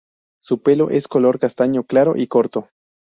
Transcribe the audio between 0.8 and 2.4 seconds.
es color castaño claro y